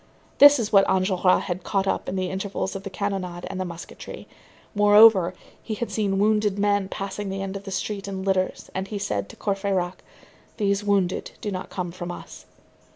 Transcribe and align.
This 0.39 0.57
was 0.57 0.73
what 0.73 0.87
Enjolras 0.87 1.43
had 1.43 1.63
caught 1.63 2.09
in 2.09 2.15
the 2.15 2.31
intervals 2.31 2.75
of 2.75 2.81
the 2.81 2.89
cannonade 2.89 3.45
and 3.51 3.61
the 3.61 3.65
musketry. 3.65 4.27
Moreover, 4.73 5.35
he 5.61 5.75
had 5.75 5.91
seen 5.91 6.17
wounded 6.17 6.57
men 6.57 6.89
passing 6.89 7.29
the 7.29 7.43
end 7.43 7.55
of 7.55 7.65
the 7.65 7.69
street 7.71 8.07
in 8.07 8.23
litters, 8.23 8.71
and 8.73 8.87
he 8.87 8.97
said 8.97 9.29
to 9.29 9.35
Courfeyrac:—"Those 9.35 10.83
wounded 10.83 11.33
do 11.39 11.51
not 11.51 11.69
come 11.69 11.91
from 11.91 12.11
us." 12.11 12.47